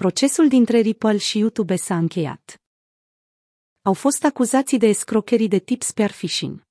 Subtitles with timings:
[0.00, 2.60] Procesul dintre Ripple și YouTube s-a încheiat.
[3.82, 6.62] Au fost acuzații de escrocherii de tip spear phishing.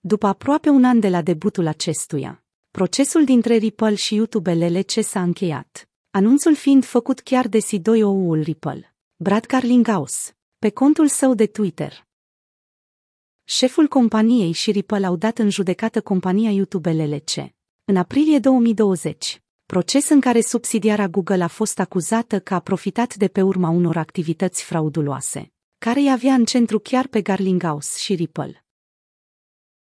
[0.00, 5.22] După aproape un an de la debutul acestuia, procesul dintre Ripple și YouTube LLC s-a
[5.22, 12.06] încheiat, anunțul fiind făcut chiar de CEO-ul Ripple, Brad Carlinghaus, pe contul său de Twitter.
[13.44, 17.54] Șeful companiei și Ripple au dat în judecată compania YouTube LLC.
[17.84, 19.42] În aprilie 2020,
[19.72, 23.96] proces în care subsidiara Google a fost acuzată că a profitat de pe urma unor
[23.96, 28.64] activități frauduloase, care îi avea în centru chiar pe Garlinghouse și Ripple.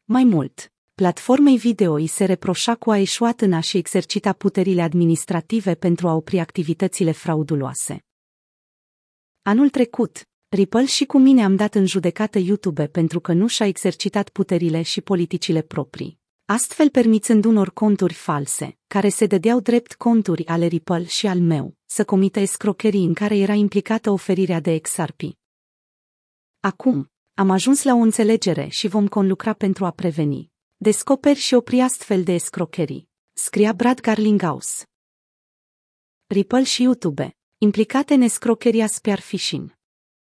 [0.04, 5.76] Mai mult, platformei video îi se reproșa cu a eșuat în a-și exercita puterile administrative
[5.76, 8.06] pentru a opri activitățile frauduloase.
[9.42, 13.66] Anul trecut, Ripple și cu mine am dat în judecată YouTube pentru că nu și-a
[13.66, 16.21] exercitat puterile și politicile proprii
[16.52, 21.78] astfel permițând unor conturi false, care se dădeau drept conturi ale Ripple și al meu,
[21.86, 25.22] să comită escrocherii în care era implicată oferirea de XRP.
[26.60, 31.80] Acum, am ajuns la o înțelegere și vom conlucra pentru a preveni, descoperi și opri
[31.80, 34.86] astfel de escrocherii, scria Brad Garlinghouse.
[36.28, 39.78] Ripple și YouTube, implicate în escrocheria spear phishing.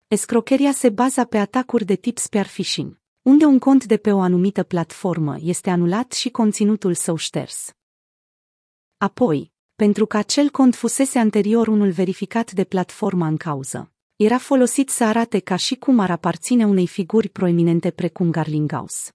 [0.06, 4.20] Escrocheria se baza pe atacuri de tip spear phishing unde un cont de pe o
[4.20, 7.74] anumită platformă este anulat și conținutul său șters.
[8.96, 14.88] Apoi, pentru că acel cont fusese anterior unul verificat de platforma în cauză, era folosit
[14.88, 19.10] să arate ca și cum ar aparține unei figuri proeminente precum Garlinghouse.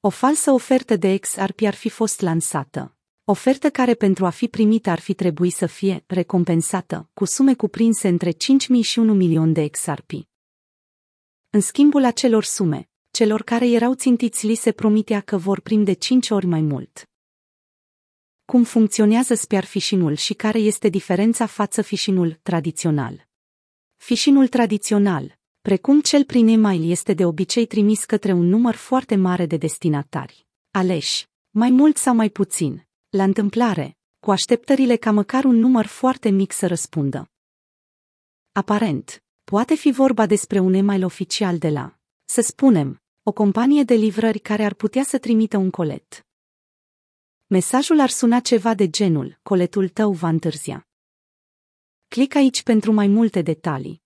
[0.00, 4.90] O falsă ofertă de XRP ar fi fost lansată, ofertă care pentru a fi primită
[4.90, 8.36] ar fi trebuit să fie recompensată cu sume cuprinse între 5.000
[8.82, 10.10] și 1 milion de XRP.
[11.50, 15.92] În schimbul acelor sume, celor care erau țintiți li se promitea că vor primi de
[15.92, 17.08] cinci ori mai mult.
[18.44, 23.28] Cum funcționează spiarfișinul și care este diferența față fișinul tradițional?
[23.96, 29.46] Fișinul tradițional, precum cel prin email, este de obicei trimis către un număr foarte mare
[29.46, 35.56] de destinatari, aleși, mai mult sau mai puțin, la întâmplare, cu așteptările ca măcar un
[35.56, 37.30] număr foarte mic să răspundă.
[38.52, 43.94] Aparent, Poate fi vorba despre un email oficial de la, să spunem, o companie de
[43.94, 46.26] livrări care ar putea să trimită un colet.
[47.46, 50.88] Mesajul ar suna ceva de genul, coletul tău va întârzia.
[52.08, 54.02] Clic aici pentru mai multe detalii.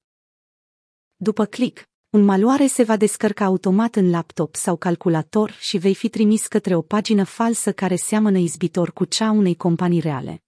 [1.16, 6.08] După click, un maluare se va descărca automat în laptop sau calculator și vei fi
[6.08, 10.42] trimis către o pagină falsă care seamănă izbitor cu cea unei companii reale.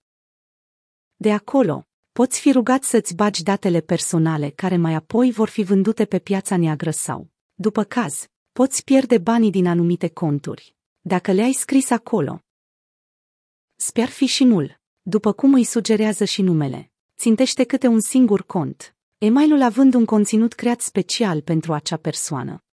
[1.16, 6.04] De acolo, poți fi rugat să-ți bagi datele personale care mai apoi vor fi vândute
[6.04, 11.90] pe piața neagră sau, după caz, poți pierde banii din anumite conturi, dacă le-ai scris
[11.90, 12.40] acolo.
[13.76, 19.94] Spiar fișinul, după cum îi sugerează și numele, țintește câte un singur cont, emailul având
[19.94, 22.64] un conținut creat special pentru acea persoană.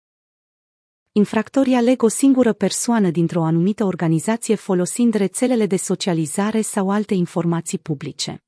[1.12, 7.78] Infractorii aleg o singură persoană dintr-o anumită organizație folosind rețelele de socializare sau alte informații
[7.78, 8.44] publice.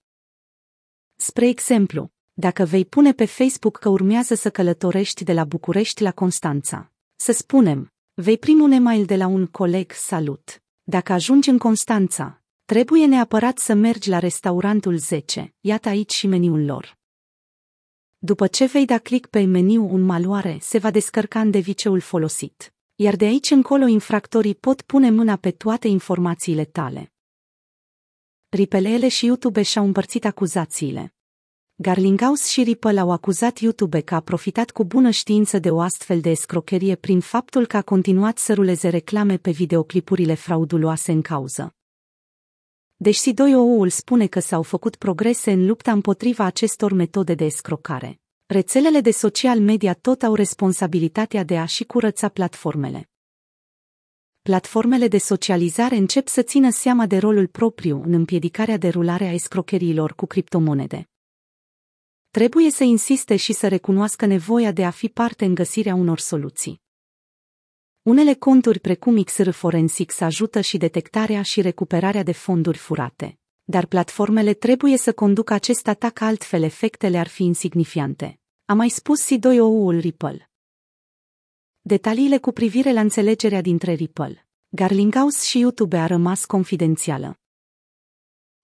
[1.25, 6.11] Spre exemplu, dacă vei pune pe Facebook că urmează să călătorești de la București la
[6.11, 10.63] Constanța, să spunem, vei primi un email de la un coleg salut.
[10.83, 16.65] Dacă ajungi în Constanța, trebuie neapărat să mergi la restaurantul 10, iată aici și meniul
[16.65, 16.97] lor.
[18.17, 22.73] După ce vei da click pe meniu un maluare, se va descărca în deviceul folosit,
[22.95, 27.12] iar de aici încolo infractorii pot pune mâna pe toate informațiile tale.
[28.55, 31.13] Ripelele și YouTube și-au împărțit acuzațiile.
[31.75, 36.21] Garlinghouse și Ripple au acuzat YouTube că a profitat cu bună știință de o astfel
[36.21, 41.75] de escrocherie prin faptul că a continuat să ruleze reclame pe videoclipurile frauduloase în cauză.
[42.95, 49.01] Deși CDO-ul spune că s-au făcut progrese în lupta împotriva acestor metode de escrocare, rețelele
[49.01, 53.07] de social media tot au responsabilitatea de a și curăța platformele
[54.43, 60.25] platformele de socializare încep să țină seama de rolul propriu în împiedicarea derularea escrocheriilor cu
[60.25, 61.09] criptomonede.
[62.31, 66.81] Trebuie să insiste și să recunoască nevoia de a fi parte în găsirea unor soluții.
[68.01, 74.53] Unele conturi precum XR Forensics ajută și detectarea și recuperarea de fonduri furate, dar platformele
[74.53, 78.39] trebuie să conducă acest atac altfel efectele ar fi insignifiante.
[78.65, 80.52] A mai spus C2OU-ul Ripple.
[81.85, 87.39] Detaliile cu privire la înțelegerea dintre Ripple, Garlinghouse și YouTube a rămas confidențială.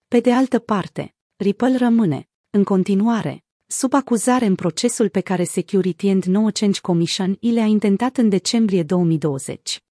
[0.08, 6.08] Pe de altă parte, Ripple rămâne, în continuare, sub acuzare în procesul pe care Security
[6.08, 9.82] and No Change Commission i le-a intentat în decembrie 2020.